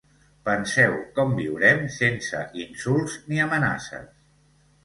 [0.47, 4.13] Penseu com viurem sense insults ni amenaces.